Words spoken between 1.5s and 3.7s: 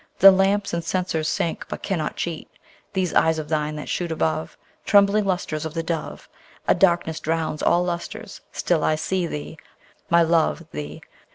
but cannot cheat These eyes of